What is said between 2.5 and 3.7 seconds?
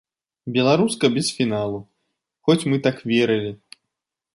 мы так верылі.